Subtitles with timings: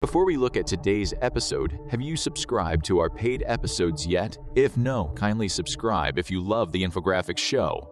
[0.00, 4.38] Before we look at today's episode, have you subscribed to our paid episodes yet?
[4.54, 7.90] If no, kindly subscribe if you love the infographics show.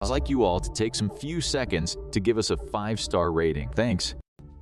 [0.00, 3.68] I'd like you all to take some few seconds to give us a 5-star rating.
[3.70, 4.14] Thanks.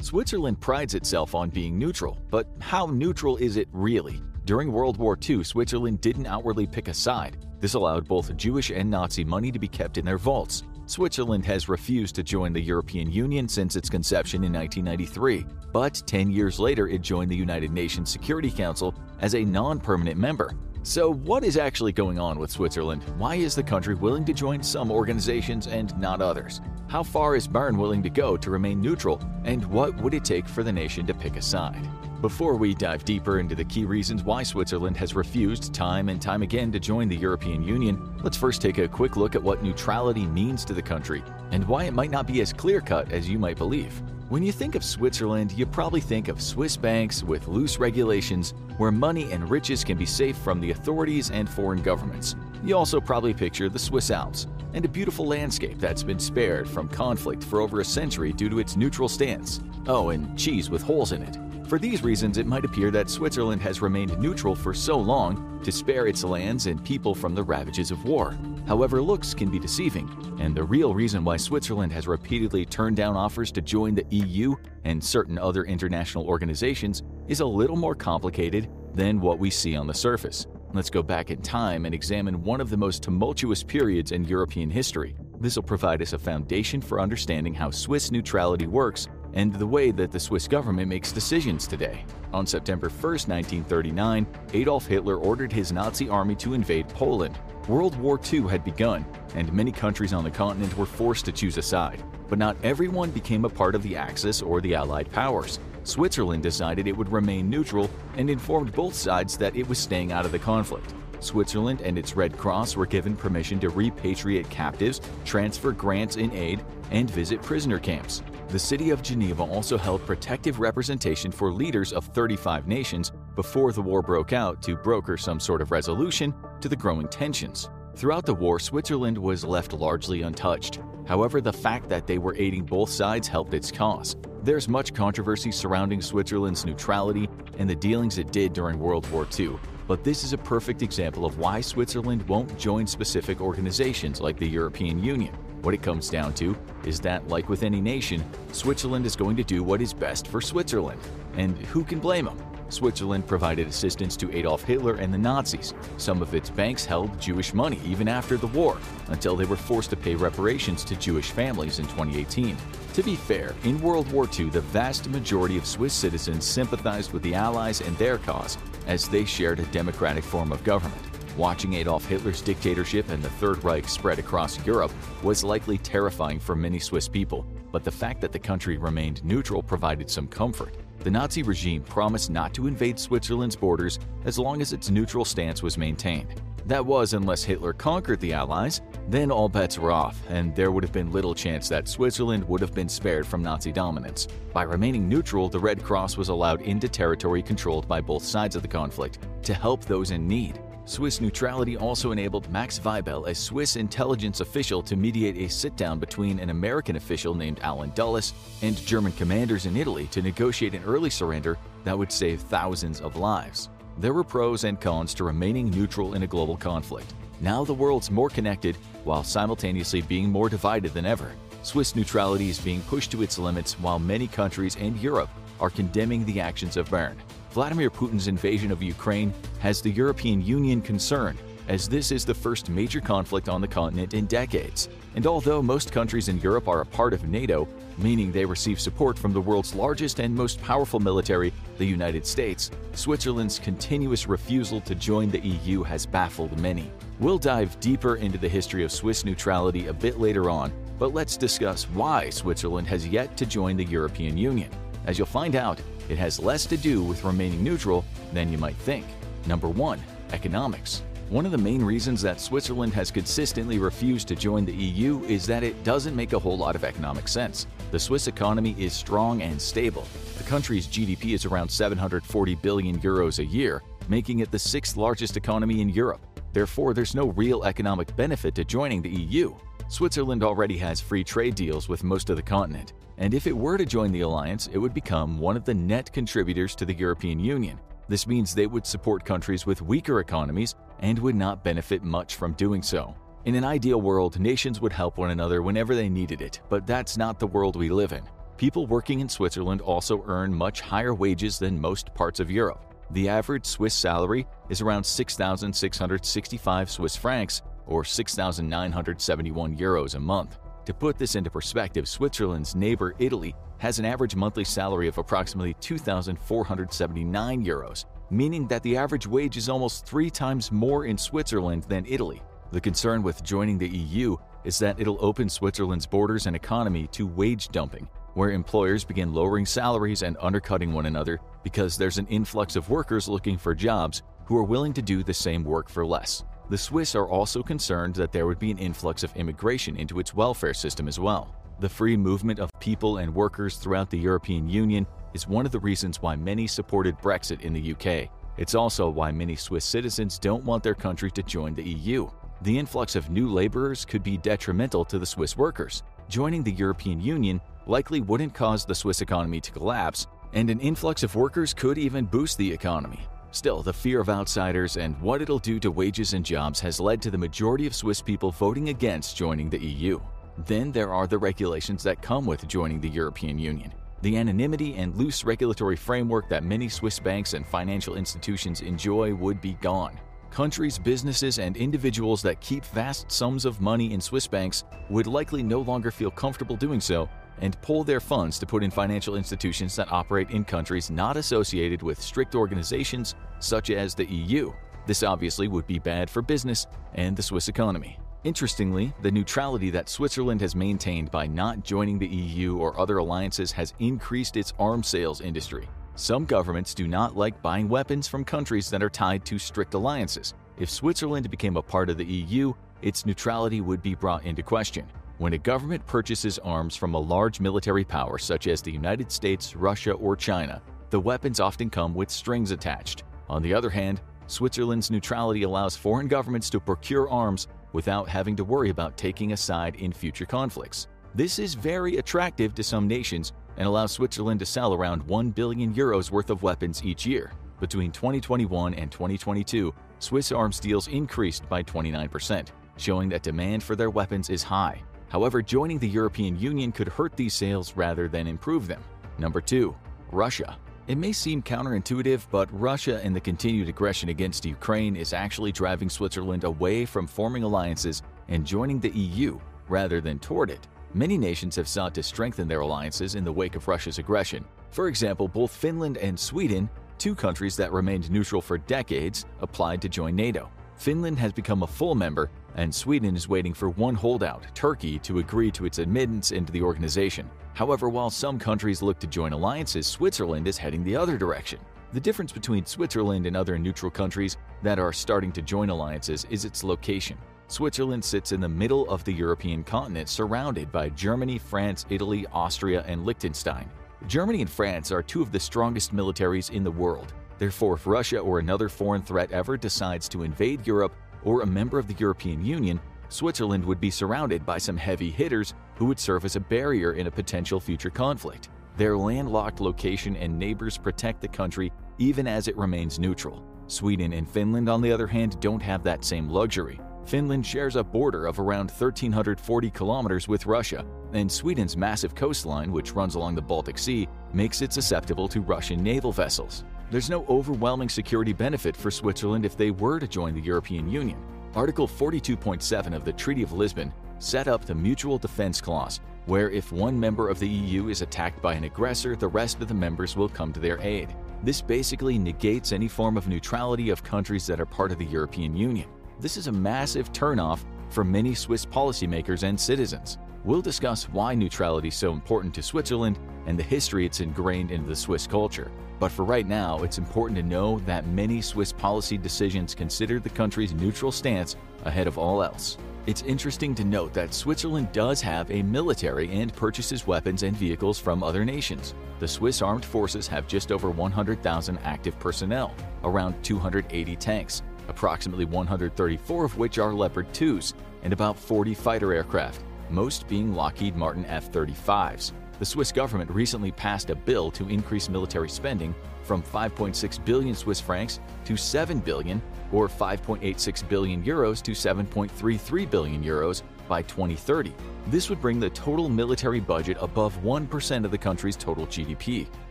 [0.00, 4.22] Switzerland prides itself on being neutral, but how neutral is it really?
[4.44, 7.44] During World War II, Switzerland didn't outwardly pick a side.
[7.58, 10.62] This allowed both Jewish and Nazi money to be kept in their vaults.
[10.90, 16.32] Switzerland has refused to join the European Union since its conception in 1993, but 10
[16.32, 20.50] years later it joined the United Nations Security Council as a non-permanent member.
[20.82, 23.04] So what is actually going on with Switzerland?
[23.18, 26.60] Why is the country willing to join some organizations and not others?
[26.88, 29.22] How far is Bern willing to go to remain neutral?
[29.44, 31.88] And what would it take for the nation to pick a side?
[32.20, 36.42] Before we dive deeper into the key reasons why Switzerland has refused time and time
[36.42, 40.26] again to join the European Union, let's first take a quick look at what neutrality
[40.26, 43.56] means to the country and why it might not be as clear-cut as you might
[43.56, 44.02] believe.
[44.28, 48.92] When you think of Switzerland, you probably think of Swiss banks with loose regulations where
[48.92, 52.36] money and riches can be safe from the authorities and foreign governments.
[52.62, 56.86] You also probably picture the Swiss Alps and a beautiful landscape that's been spared from
[56.86, 59.62] conflict for over a century due to its neutral stance.
[59.86, 61.38] Oh, and cheese with holes in it.
[61.70, 65.70] For these reasons, it might appear that Switzerland has remained neutral for so long to
[65.70, 68.36] spare its lands and people from the ravages of war.
[68.66, 70.10] However, looks can be deceiving,
[70.40, 74.56] and the real reason why Switzerland has repeatedly turned down offers to join the EU
[74.82, 79.86] and certain other international organizations is a little more complicated than what we see on
[79.86, 80.48] the surface.
[80.74, 84.70] Let's go back in time and examine one of the most tumultuous periods in European
[84.70, 85.14] history.
[85.38, 89.90] This will provide us a foundation for understanding how Swiss neutrality works and the way
[89.90, 92.04] that the Swiss government makes decisions today.
[92.32, 97.38] On September 1, 1939, Adolf Hitler ordered his Nazi army to invade Poland.
[97.68, 101.58] World War II had begun, and many countries on the continent were forced to choose
[101.58, 102.02] a side.
[102.28, 105.58] But not everyone became a part of the Axis or the Allied powers.
[105.84, 110.26] Switzerland decided it would remain neutral and informed both sides that it was staying out
[110.26, 110.94] of the conflict.
[111.20, 116.64] Switzerland and its Red Cross were given permission to repatriate captives, transfer grants in aid,
[116.90, 118.22] and visit prisoner camps.
[118.48, 123.82] The city of Geneva also held protective representation for leaders of 35 nations before the
[123.82, 127.70] war broke out to broker some sort of resolution to the growing tensions.
[127.94, 130.80] Throughout the war, Switzerland was left largely untouched.
[131.06, 134.16] However, the fact that they were aiding both sides helped its cause.
[134.42, 139.58] There's much controversy surrounding Switzerland's neutrality and the dealings it did during World War II,
[139.90, 144.48] but this is a perfect example of why Switzerland won't join specific organizations like the
[144.48, 145.34] European Union.
[145.62, 149.42] What it comes down to is that, like with any nation, Switzerland is going to
[149.42, 151.00] do what is best for Switzerland.
[151.36, 152.38] And who can blame them?
[152.68, 155.74] Switzerland provided assistance to Adolf Hitler and the Nazis.
[155.96, 158.78] Some of its banks held Jewish money even after the war,
[159.08, 162.56] until they were forced to pay reparations to Jewish families in 2018.
[162.94, 167.24] To be fair, in World War II, the vast majority of Swiss citizens sympathized with
[167.24, 171.02] the Allies and their cause, as they shared a democratic form of government.
[171.36, 174.92] Watching Adolf Hitler's dictatorship and the Third Reich spread across Europe
[175.22, 179.62] was likely terrifying for many Swiss people, but the fact that the country remained neutral
[179.62, 180.74] provided some comfort.
[181.00, 185.62] The Nazi regime promised not to invade Switzerland's borders as long as its neutral stance
[185.62, 186.34] was maintained.
[186.66, 190.84] That was unless Hitler conquered the Allies, then all bets were off, and there would
[190.84, 194.28] have been little chance that Switzerland would have been spared from Nazi dominance.
[194.52, 198.60] By remaining neutral, the Red Cross was allowed into territory controlled by both sides of
[198.60, 200.60] the conflict to help those in need.
[200.86, 206.40] Swiss neutrality also enabled Max Waibel, a Swiss intelligence official, to mediate a sit-down between
[206.40, 208.32] an American official named Allen Dulles
[208.62, 213.16] and German commanders in Italy to negotiate an early surrender that would save thousands of
[213.16, 213.68] lives.
[213.98, 217.14] There were pros and cons to remaining neutral in a global conflict.
[217.40, 221.32] Now the world's more connected while simultaneously being more divided than ever.
[221.62, 225.30] Swiss neutrality is being pushed to its limits while many countries and Europe
[225.60, 227.16] are condemning the actions of Bern.
[227.52, 232.70] Vladimir Putin's invasion of Ukraine has the European Union concerned, as this is the first
[232.70, 234.88] major conflict on the continent in decades.
[235.16, 237.66] And although most countries in Europe are a part of NATO,
[237.98, 242.70] meaning they receive support from the world's largest and most powerful military, the United States,
[242.92, 246.92] Switzerland's continuous refusal to join the EU has baffled many.
[247.18, 251.36] We'll dive deeper into the history of Swiss neutrality a bit later on, but let's
[251.36, 254.70] discuss why Switzerland has yet to join the European Union.
[255.06, 258.76] As you'll find out, it has less to do with remaining neutral than you might
[258.76, 259.06] think.
[259.46, 260.02] Number 1.
[260.32, 261.02] Economics.
[261.28, 265.46] One of the main reasons that Switzerland has consistently refused to join the EU is
[265.46, 267.68] that it doesn't make a whole lot of economic sense.
[267.92, 270.04] The Swiss economy is strong and stable.
[270.38, 275.36] The country's GDP is around 740 billion euros a year, making it the sixth largest
[275.36, 276.20] economy in Europe.
[276.52, 279.54] Therefore, there's no real economic benefit to joining the EU.
[279.88, 283.76] Switzerland already has free trade deals with most of the continent, and if it were
[283.76, 287.38] to join the alliance, it would become one of the net contributors to the European
[287.38, 287.78] Union.
[288.08, 292.54] This means they would support countries with weaker economies and would not benefit much from
[292.54, 293.14] doing so.
[293.44, 297.16] In an ideal world, nations would help one another whenever they needed it, but that's
[297.16, 298.22] not the world we live in.
[298.56, 302.94] People working in Switzerland also earn much higher wages than most parts of Europe.
[303.12, 310.58] The average Swiss salary is around 6,665 Swiss francs or 6,971 euros a month.
[310.90, 315.74] To put this into perspective, Switzerland's neighbor Italy has an average monthly salary of approximately
[315.74, 322.04] 2,479 euros, meaning that the average wage is almost three times more in Switzerland than
[322.08, 322.42] Italy.
[322.72, 327.24] The concern with joining the EU is that it'll open Switzerland's borders and economy to
[327.24, 332.74] wage dumping, where employers begin lowering salaries and undercutting one another because there's an influx
[332.74, 336.42] of workers looking for jobs who are willing to do the same work for less.
[336.70, 340.36] The Swiss are also concerned that there would be an influx of immigration into its
[340.36, 341.52] welfare system as well.
[341.80, 345.80] The free movement of people and workers throughout the European Union is one of the
[345.80, 348.30] reasons why many supported Brexit in the UK.
[348.56, 352.30] It's also why many Swiss citizens don't want their country to join the EU.
[352.62, 356.04] The influx of new laborers could be detrimental to the Swiss workers.
[356.28, 361.24] Joining the European Union likely wouldn't cause the Swiss economy to collapse, and an influx
[361.24, 363.26] of workers could even boost the economy.
[363.52, 367.20] Still, the fear of outsiders and what it'll do to wages and jobs has led
[367.22, 370.20] to the majority of Swiss people voting against joining the EU.
[370.66, 373.92] Then there are the regulations that come with joining the European Union.
[374.22, 379.60] The anonymity and loose regulatory framework that many Swiss banks and financial institutions enjoy would
[379.60, 380.18] be gone.
[380.50, 385.62] Countries, businesses, and individuals that keep vast sums of money in Swiss banks would likely
[385.62, 387.28] no longer feel comfortable doing so
[387.60, 392.02] and pull their funds to put in financial institutions that operate in countries not associated
[392.02, 394.72] with strict organizations such as the EU.
[395.06, 398.18] This obviously would be bad for business and the Swiss economy.
[398.42, 403.70] Interestingly, the neutrality that Switzerland has maintained by not joining the EU or other alliances
[403.72, 405.86] has increased its arms sales industry.
[406.14, 410.54] Some governments do not like buying weapons from countries that are tied to strict alliances.
[410.78, 412.72] If Switzerland became a part of the EU,
[413.02, 415.06] its neutrality would be brought into question.
[415.40, 419.74] When a government purchases arms from a large military power such as the United States,
[419.74, 423.22] Russia, or China, the weapons often come with strings attached.
[423.48, 428.64] On the other hand, Switzerland's neutrality allows foreign governments to procure arms without having to
[428.64, 431.08] worry about taking a side in future conflicts.
[431.34, 435.94] This is very attractive to some nations and allows Switzerland to sell around 1 billion
[435.94, 437.50] euros worth of weapons each year.
[437.80, 442.66] Between 2021 and 2022, Swiss arms deals increased by 29%,
[442.98, 445.02] showing that demand for their weapons is high.
[445.30, 449.02] However, joining the European Union could hurt these sales rather than improve them.
[449.38, 449.94] Number 2.
[450.32, 450.76] Russia.
[451.06, 456.10] It may seem counterintuitive, but Russia and the continued aggression against Ukraine is actually driving
[456.10, 460.86] Switzerland away from forming alliances and joining the EU rather than toward it.
[461.14, 464.64] Many nations have sought to strengthen their alliances in the wake of Russia's aggression.
[464.90, 466.88] For example, both Finland and Sweden,
[467.18, 470.70] two countries that remained neutral for decades, applied to join NATO.
[471.00, 475.38] Finland has become a full member, and Sweden is waiting for one holdout, Turkey, to
[475.38, 477.48] agree to its admittance into the organization.
[477.72, 481.80] However, while some countries look to join alliances, Switzerland is heading the other direction.
[482.12, 486.66] The difference between Switzerland and other neutral countries that are starting to join alliances is
[486.66, 487.38] its location.
[487.68, 493.04] Switzerland sits in the middle of the European continent, surrounded by Germany, France, Italy, Austria,
[493.06, 493.88] and Liechtenstein.
[494.26, 498.38] Germany and France are two of the strongest militaries in the world, Therefore, if Russia
[498.38, 501.14] or another foreign threat ever decides to invade Europe
[501.44, 502.98] or a member of the European Union,
[503.28, 507.26] Switzerland would be surrounded by some heavy hitters who would serve as a barrier in
[507.26, 508.70] a potential future conflict.
[508.96, 513.62] Their landlocked location and neighbors protect the country even as it remains neutral.
[513.88, 516.98] Sweden and Finland, on the other hand, don't have that same luxury.
[517.26, 523.12] Finland shares a border of around 1,340 kilometers with Russia, and Sweden's massive coastline, which
[523.12, 526.84] runs along the Baltic Sea, makes it susceptible to Russian naval vessels.
[527.10, 531.36] There's no overwhelming security benefit for Switzerland if they were to join the European Union.
[531.74, 536.92] Article 42.7 of the Treaty of Lisbon set up the Mutual Defense Clause, where if
[536.92, 540.36] one member of the EU is attacked by an aggressor, the rest of the members
[540.36, 541.34] will come to their aid.
[541.64, 545.76] This basically negates any form of neutrality of countries that are part of the European
[545.76, 546.08] Union.
[546.38, 550.38] This is a massive turnoff for many Swiss policymakers and citizens.
[550.64, 553.36] We'll discuss why neutrality is so important to Switzerland
[553.66, 555.90] and the history it's ingrained into the Swiss culture.
[556.18, 560.50] But for right now, it's important to know that many Swiss policy decisions consider the
[560.50, 562.98] country's neutral stance ahead of all else.
[563.26, 568.18] It's interesting to note that Switzerland does have a military and purchases weapons and vehicles
[568.18, 569.14] from other nations.
[569.38, 576.64] The Swiss armed forces have just over 100,000 active personnel, around 280 tanks, approximately 134
[576.64, 581.70] of which are Leopard 2s, and about 40 fighter aircraft, most being Lockheed Martin F
[581.70, 582.52] 35s.
[582.80, 588.00] The Swiss government recently passed a bill to increase military spending from 5.6 billion Swiss
[588.00, 589.60] francs to 7 billion
[589.92, 594.94] or 5.86 billion euros to 7.33 billion euros by 2030.
[595.26, 599.66] This would bring the total military budget above 1% of the country's total GDP.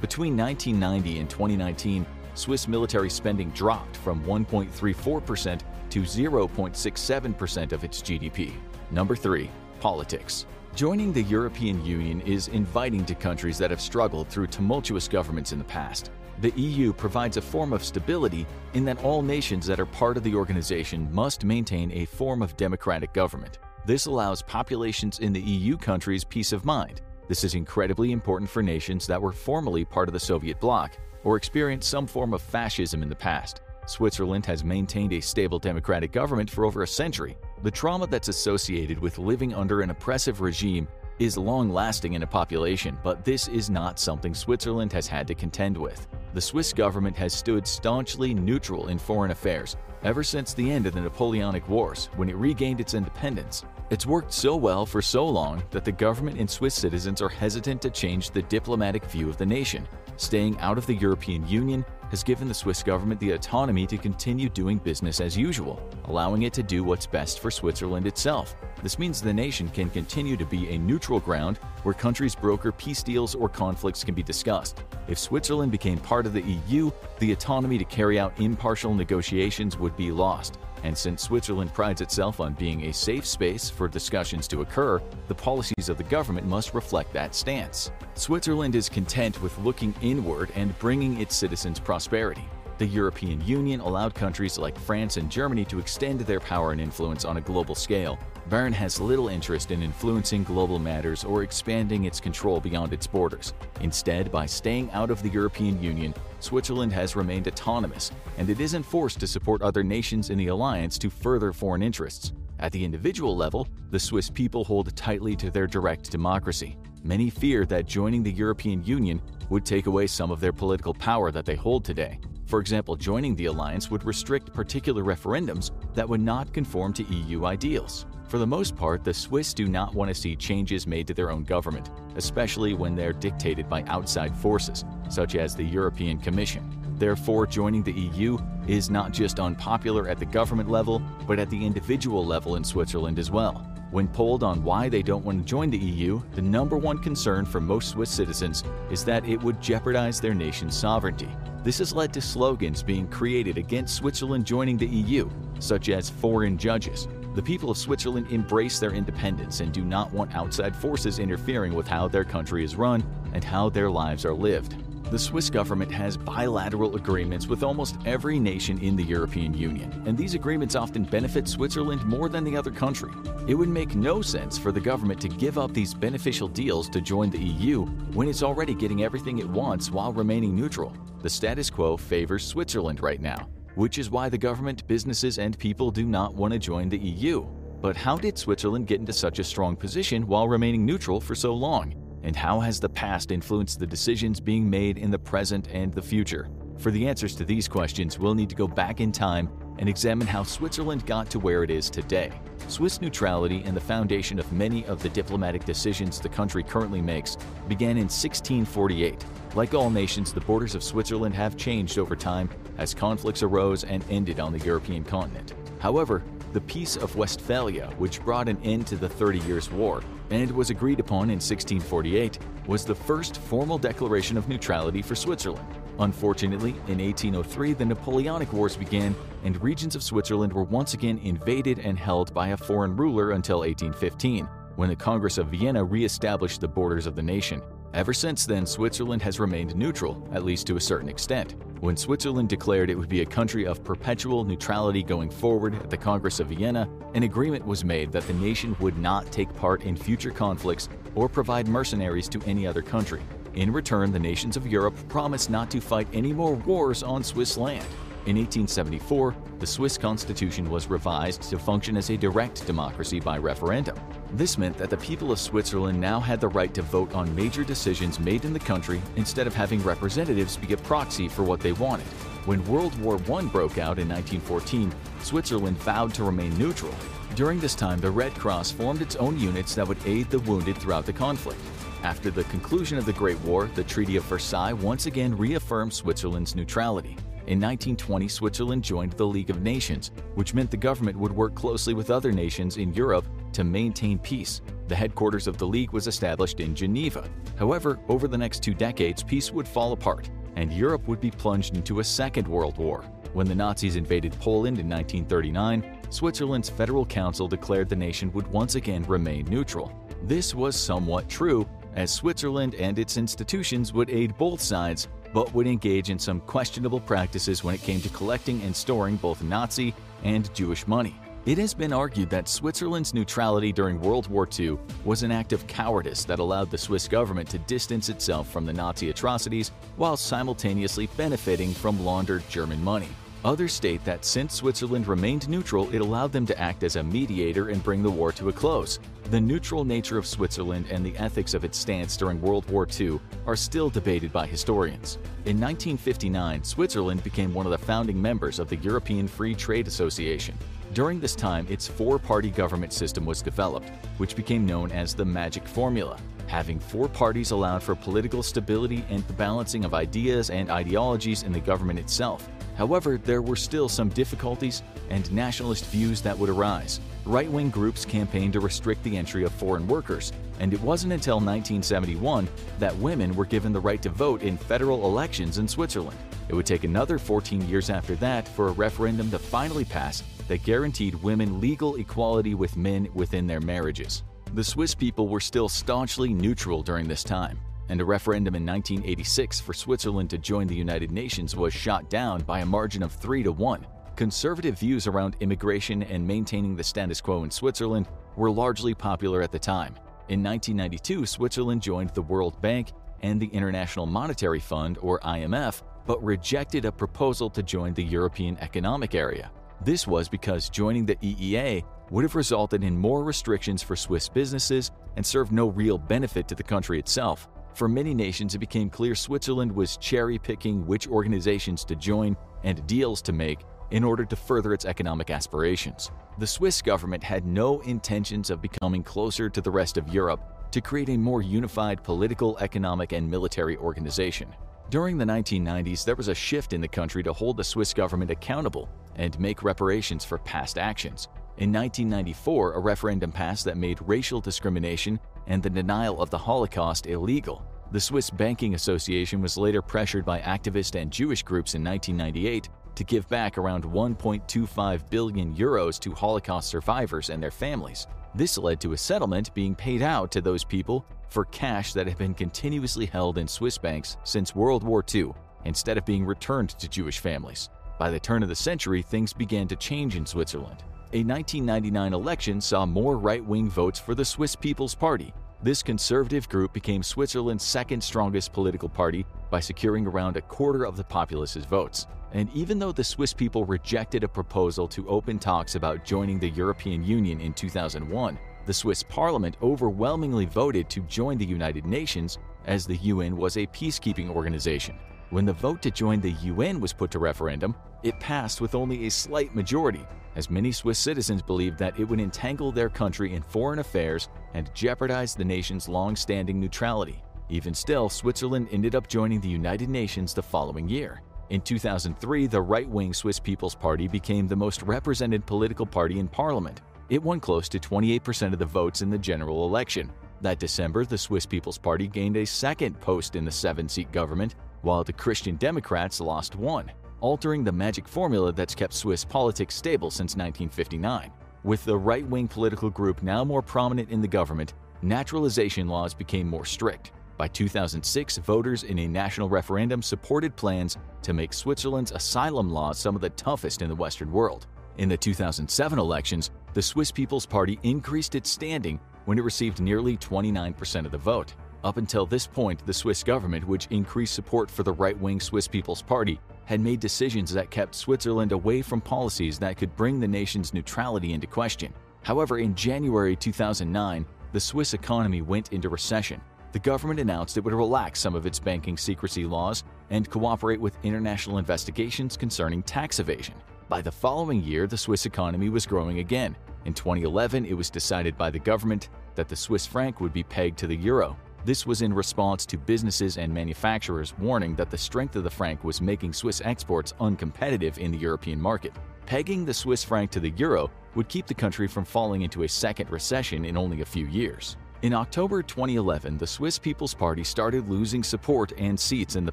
[0.00, 5.60] Between 1990 and 2019, Swiss military spending dropped from 1.34%
[5.90, 8.54] to 0.67% of its GDP.
[8.90, 9.50] Number 3.
[9.80, 10.46] Politics.
[10.76, 15.58] Joining the European Union is inviting to countries that have struggled through tumultuous governments in
[15.58, 16.10] the past.
[16.40, 20.22] The EU provides a form of stability in that all nations that are part of
[20.22, 23.58] the organization must maintain a form of democratic government.
[23.84, 27.02] This allows populations in the EU countries peace of mind.
[27.28, 31.36] This is incredibly important for nations that were formerly part of the Soviet bloc or
[31.36, 33.60] experienced some form of fascism in the past.
[33.90, 37.36] Switzerland has maintained a stable democratic government for over a century.
[37.64, 40.86] The trauma that's associated with living under an oppressive regime
[41.18, 45.34] is long lasting in a population, but this is not something Switzerland has had to
[45.34, 46.06] contend with.
[46.34, 50.94] The Swiss government has stood staunchly neutral in foreign affairs ever since the end of
[50.94, 53.64] the Napoleonic Wars when it regained its independence.
[53.90, 57.82] It's worked so well for so long that the government and Swiss citizens are hesitant
[57.82, 59.86] to change the diplomatic view of the nation.
[60.16, 64.48] Staying out of the European Union has given the Swiss government the autonomy to continue
[64.48, 68.54] doing business as usual, allowing it to do what's best for Switzerland itself.
[68.82, 73.02] This means the nation can continue to be a neutral ground where countries broker peace
[73.02, 74.82] deals or conflicts can be discussed.
[75.08, 79.96] If Switzerland became part of the EU, the autonomy to carry out impartial negotiations would
[79.96, 80.58] be lost.
[80.82, 85.34] And since Switzerland prides itself on being a safe space for discussions to occur, the
[85.34, 87.90] policies of the government must reflect that stance.
[88.14, 92.44] Switzerland is content with looking inward and bringing its citizens prosperity.
[92.80, 97.26] The European Union allowed countries like France and Germany to extend their power and influence
[97.26, 98.18] on a global scale.
[98.48, 103.52] Bern has little interest in influencing global matters or expanding its control beyond its borders.
[103.82, 108.82] Instead, by staying out of the European Union, Switzerland has remained autonomous, and it isn't
[108.82, 112.32] forced to support other nations in the alliance to further foreign interests.
[112.60, 116.78] At the individual level, the Swiss people hold tightly to their direct democracy.
[117.04, 119.20] Many fear that joining the European Union
[119.50, 122.18] would take away some of their political power that they hold today.
[122.50, 127.44] For example, joining the alliance would restrict particular referendums that would not conform to EU
[127.44, 128.06] ideals.
[128.26, 131.30] For the most part, the Swiss do not want to see changes made to their
[131.30, 136.68] own government, especially when they're dictated by outside forces, such as the European Commission.
[136.98, 141.64] Therefore, joining the EU is not just unpopular at the government level, but at the
[141.64, 143.64] individual level in Switzerland as well.
[143.90, 147.44] When polled on why they don't want to join the EU, the number one concern
[147.44, 151.28] for most Swiss citizens is that it would jeopardize their nation's sovereignty.
[151.64, 155.28] This has led to slogans being created against Switzerland joining the EU,
[155.58, 157.08] such as foreign judges.
[157.34, 161.88] The people of Switzerland embrace their independence and do not want outside forces interfering with
[161.88, 163.04] how their country is run
[163.34, 164.76] and how their lives are lived.
[165.10, 170.16] The Swiss government has bilateral agreements with almost every nation in the European Union, and
[170.16, 173.10] these agreements often benefit Switzerland more than the other country.
[173.48, 177.00] It would make no sense for the government to give up these beneficial deals to
[177.00, 180.96] join the EU when it's already getting everything it wants while remaining neutral.
[181.22, 185.90] The status quo favors Switzerland right now, which is why the government, businesses, and people
[185.90, 187.40] do not want to join the EU.
[187.80, 191.52] But how did Switzerland get into such a strong position while remaining neutral for so
[191.52, 191.99] long?
[192.22, 196.02] And how has the past influenced the decisions being made in the present and the
[196.02, 196.48] future?
[196.78, 200.26] For the answers to these questions, we'll need to go back in time and examine
[200.26, 202.32] how Switzerland got to where it is today.
[202.68, 207.36] Swiss neutrality and the foundation of many of the diplomatic decisions the country currently makes
[207.68, 209.24] began in 1648
[209.56, 212.48] like all nations, the borders of Switzerland have changed over time
[212.78, 215.54] as conflicts arose and ended on the European continent.
[215.80, 220.50] However, the Peace of Westphalia, which brought an end to the Thirty Years' War and
[220.50, 225.66] was agreed upon in 1648, was the first formal declaration of neutrality for Switzerland.
[225.98, 229.14] Unfortunately, in 1803 the Napoleonic Wars began
[229.44, 233.58] and regions of Switzerland were once again invaded and held by a foreign ruler until
[233.58, 237.62] 1815, when the Congress of Vienna re-established the borders of the nation.
[237.92, 241.56] Ever since then, Switzerland has remained neutral, at least to a certain extent.
[241.80, 245.96] When Switzerland declared it would be a country of perpetual neutrality going forward at the
[245.96, 249.96] Congress of Vienna, an agreement was made that the nation would not take part in
[249.96, 253.22] future conflicts or provide mercenaries to any other country.
[253.54, 257.56] In return, the nations of Europe promised not to fight any more wars on Swiss
[257.56, 257.86] land.
[258.26, 263.96] In 1874, the Swiss constitution was revised to function as a direct democracy by referendum.
[264.32, 267.64] This meant that the people of Switzerland now had the right to vote on major
[267.64, 271.72] decisions made in the country instead of having representatives be a proxy for what they
[271.72, 272.06] wanted.
[272.46, 276.94] When World War I broke out in 1914, Switzerland vowed to remain neutral.
[277.34, 280.78] During this time, the Red Cross formed its own units that would aid the wounded
[280.78, 281.60] throughout the conflict.
[282.04, 286.54] After the conclusion of the Great War, the Treaty of Versailles once again reaffirmed Switzerland's
[286.54, 287.16] neutrality.
[287.46, 291.94] In 1920, Switzerland joined the League of Nations, which meant the government would work closely
[291.94, 294.60] with other nations in Europe to maintain peace.
[294.88, 297.28] The headquarters of the League was established in Geneva.
[297.58, 301.76] However, over the next two decades, peace would fall apart, and Europe would be plunged
[301.76, 303.04] into a second world war.
[303.32, 308.74] When the Nazis invaded Poland in 1939, Switzerland's Federal Council declared the nation would once
[308.74, 309.92] again remain neutral.
[310.24, 315.66] This was somewhat true, as Switzerland and its institutions would aid both sides, but would
[315.66, 320.52] engage in some questionable practices when it came to collecting and storing both Nazi and
[320.54, 321.14] Jewish money.
[321.50, 325.66] It has been argued that Switzerland's neutrality during World War II was an act of
[325.66, 331.08] cowardice that allowed the Swiss government to distance itself from the Nazi atrocities while simultaneously
[331.16, 333.08] benefiting from laundered German money.
[333.44, 337.70] Others state that since Switzerland remained neutral, it allowed them to act as a mediator
[337.70, 339.00] and bring the war to a close.
[339.32, 343.18] The neutral nature of Switzerland and the ethics of its stance during World War II
[343.48, 345.16] are still debated by historians.
[345.46, 350.56] In 1959, Switzerland became one of the founding members of the European Free Trade Association.
[350.92, 355.64] During this time, its four-party government system was developed, which became known as the Magic
[355.64, 356.18] Formula.
[356.48, 361.52] Having four parties allowed for political stability and the balancing of ideas and ideologies in
[361.52, 362.48] the government itself.
[362.76, 366.98] However, there were still some difficulties and nationalist views that would arise.
[367.24, 372.48] Right-wing groups campaigned to restrict the entry of foreign workers, and it wasn't until 1971
[372.80, 376.18] that women were given the right to vote in federal elections in Switzerland.
[376.48, 380.64] It would take another 14 years after that for a referendum to finally pass that
[380.64, 384.24] guaranteed women legal equality with men within their marriages.
[384.54, 387.58] The Swiss people were still staunchly neutral during this time
[387.90, 392.40] and a referendum in 1986 for Switzerland to join the United Nations was shot down
[392.42, 393.84] by a margin of 3 to 1.
[394.14, 399.50] Conservative views around immigration and maintaining the status quo in Switzerland were largely popular at
[399.50, 399.94] the time.
[400.28, 402.92] In 1992, Switzerland joined the World Bank
[403.22, 408.56] and the International Monetary Fund, or IMF, but rejected a proposal to join the European
[408.58, 409.50] Economic Area.
[409.82, 414.90] This was because joining the EEA would have resulted in more restrictions for Swiss businesses
[415.16, 417.48] and served no real benefit to the country itself.
[417.72, 422.86] For many nations, it became clear Switzerland was cherry picking which organizations to join and
[422.86, 426.10] deals to make in order to further its economic aspirations.
[426.38, 430.82] The Swiss government had no intentions of becoming closer to the rest of Europe to
[430.82, 434.54] create a more unified political, economic, and military organization.
[434.90, 438.30] During the 1990s, there was a shift in the country to hold the Swiss government
[438.30, 438.88] accountable
[439.20, 441.28] and make reparations for past actions.
[441.58, 447.06] In 1994, a referendum passed that made racial discrimination and the denial of the Holocaust
[447.06, 447.62] illegal.
[447.92, 453.04] The Swiss Banking Association was later pressured by activist and Jewish groups in 1998 to
[453.04, 458.06] give back around 1.25 billion euros to Holocaust survivors and their families.
[458.34, 462.16] This led to a settlement being paid out to those people for cash that had
[462.16, 465.32] been continuously held in Swiss banks since World War II
[465.64, 467.68] instead of being returned to Jewish families.
[468.00, 470.82] By the turn of the century, things began to change in Switzerland.
[471.12, 475.34] A 1999 election saw more right-wing votes for the Swiss People's Party.
[475.62, 480.96] This conservative group became Switzerland's second strongest political party by securing around a quarter of
[480.96, 482.06] the populace's votes.
[482.32, 486.48] And even though the Swiss people rejected a proposal to open talks about joining the
[486.48, 492.86] European Union in 2001, the Swiss parliament overwhelmingly voted to join the United Nations as
[492.86, 494.96] the UN was a peacekeeping organization.
[495.30, 499.06] When the vote to join the UN was put to referendum, it passed with only
[499.06, 503.42] a slight majority, as many Swiss citizens believed that it would entangle their country in
[503.42, 507.22] foreign affairs and jeopardize the nation's long-standing neutrality.
[507.48, 511.22] Even still, Switzerland ended up joining the United Nations the following year.
[511.50, 516.80] In 2003, the right-wing Swiss People's Party became the most represented political party in parliament.
[517.08, 520.10] It won close to 28% of the votes in the general election.
[520.40, 525.04] That December, the Swiss People's Party gained a second post in the seven-seat government while
[525.04, 526.90] the Christian Democrats lost one,
[527.20, 531.30] altering the magic formula that's kept Swiss politics stable since 1959.
[531.62, 536.64] With the right-wing political group now more prominent in the government, naturalization laws became more
[536.64, 537.12] strict.
[537.36, 543.14] By 2006, voters in a national referendum supported plans to make Switzerland's asylum laws some
[543.14, 544.66] of the toughest in the Western world.
[544.98, 550.16] In the 2007 elections, the Swiss People's Party increased its standing when it received nearly
[550.16, 551.54] 29% of the vote.
[551.82, 556.02] Up until this point, the Swiss government, which increased support for the right-wing Swiss People's
[556.02, 560.74] Party, had made decisions that kept Switzerland away from policies that could bring the nation's
[560.74, 561.92] neutrality into question.
[562.22, 566.40] However, in January 2009, the Swiss economy went into recession.
[566.72, 571.02] The government announced it would relax some of its banking secrecy laws and cooperate with
[571.02, 573.54] international investigations concerning tax evasion.
[573.88, 576.54] By the following year, the Swiss economy was growing again.
[576.84, 580.78] In 2011, it was decided by the government that the Swiss franc would be pegged
[580.78, 581.36] to the euro.
[581.62, 585.84] This was in response to businesses and manufacturers warning that the strength of the franc
[585.84, 588.94] was making Swiss exports uncompetitive in the European market.
[589.26, 592.68] Pegging the Swiss franc to the euro would keep the country from falling into a
[592.68, 594.78] second recession in only a few years.
[595.02, 599.52] In October 2011, the Swiss People's Party started losing support and seats in the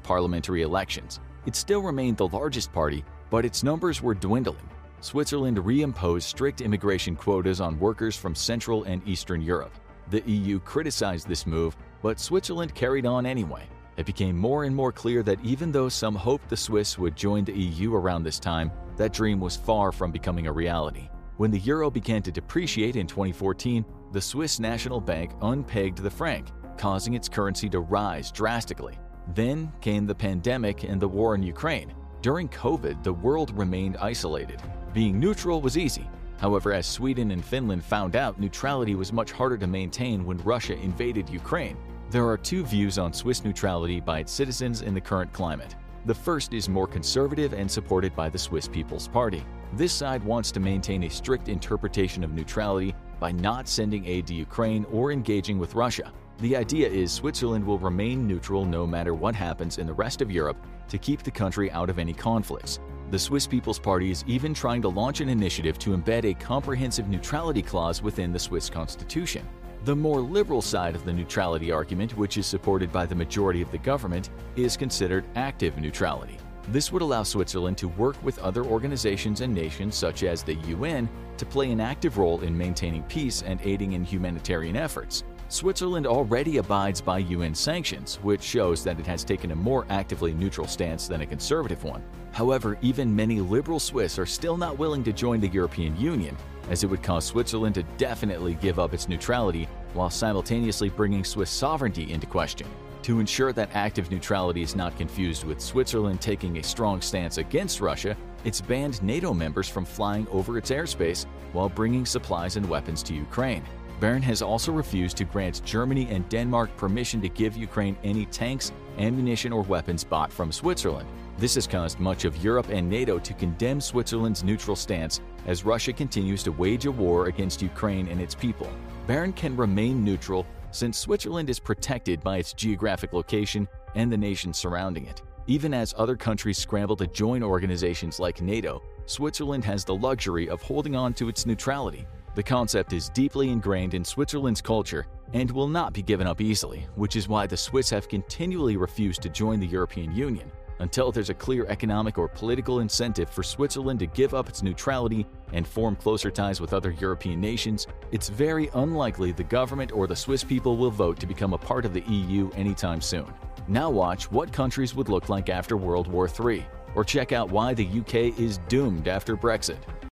[0.00, 1.20] parliamentary elections.
[1.44, 4.68] It still remained the largest party, but its numbers were dwindling.
[5.00, 9.72] Switzerland reimposed strict immigration quotas on workers from Central and Eastern Europe.
[10.10, 13.62] The EU criticized this move, but Switzerland carried on anyway.
[13.96, 17.44] It became more and more clear that even though some hoped the Swiss would join
[17.44, 21.08] the EU around this time, that dream was far from becoming a reality.
[21.36, 26.48] When the euro began to depreciate in 2014, the Swiss National Bank unpegged the franc,
[26.76, 28.98] causing its currency to rise drastically.
[29.34, 31.92] Then came the pandemic and the war in Ukraine.
[32.22, 34.62] During COVID, the world remained isolated.
[34.92, 36.08] Being neutral was easy.
[36.38, 40.74] However, as Sweden and Finland found out, neutrality was much harder to maintain when Russia
[40.78, 41.76] invaded Ukraine.
[42.10, 45.74] There are two views on Swiss neutrality by its citizens in the current climate.
[46.06, 49.44] The first is more conservative and supported by the Swiss People's Party.
[49.74, 54.34] This side wants to maintain a strict interpretation of neutrality by not sending aid to
[54.34, 56.12] Ukraine or engaging with Russia.
[56.38, 60.30] The idea is Switzerland will remain neutral no matter what happens in the rest of
[60.30, 60.56] Europe
[60.88, 62.78] to keep the country out of any conflicts.
[63.10, 67.08] The Swiss People's Party is even trying to launch an initiative to embed a comprehensive
[67.08, 69.48] neutrality clause within the Swiss constitution.
[69.84, 73.70] The more liberal side of the neutrality argument, which is supported by the majority of
[73.70, 76.36] the government, is considered active neutrality.
[76.68, 81.08] This would allow Switzerland to work with other organizations and nations such as the UN
[81.38, 85.24] to play an active role in maintaining peace and aiding in humanitarian efforts.
[85.50, 90.34] Switzerland already abides by UN sanctions, which shows that it has taken a more actively
[90.34, 92.02] neutral stance than a conservative one.
[92.32, 96.36] However, even many liberal Swiss are still not willing to join the European Union,
[96.68, 101.48] as it would cause Switzerland to definitely give up its neutrality while simultaneously bringing Swiss
[101.48, 102.66] sovereignty into question.
[103.04, 107.80] To ensure that active neutrality is not confused with Switzerland taking a strong stance against
[107.80, 113.02] Russia, it's banned NATO members from flying over its airspace while bringing supplies and weapons
[113.04, 113.64] to Ukraine.
[114.00, 118.70] Bern has also refused to grant Germany and Denmark permission to give Ukraine any tanks,
[118.96, 121.08] ammunition, or weapons bought from Switzerland.
[121.36, 125.92] This has caused much of Europe and NATO to condemn Switzerland's neutral stance as Russia
[125.92, 128.70] continues to wage a war against Ukraine and its people.
[129.08, 134.58] Bern can remain neutral since Switzerland is protected by its geographic location and the nations
[134.58, 135.22] surrounding it.
[135.48, 140.60] Even as other countries scramble to join organizations like NATO, Switzerland has the luxury of
[140.62, 142.06] holding on to its neutrality.
[142.38, 146.86] The concept is deeply ingrained in Switzerland's culture and will not be given up easily,
[146.94, 150.48] which is why the Swiss have continually refused to join the European Union.
[150.78, 155.26] Until there's a clear economic or political incentive for Switzerland to give up its neutrality
[155.52, 160.14] and form closer ties with other European nations, it's very unlikely the government or the
[160.14, 163.26] Swiss people will vote to become a part of the EU anytime soon.
[163.66, 167.74] Now watch what countries would look like after World War III, or check out why
[167.74, 169.78] the UK is doomed after Brexit.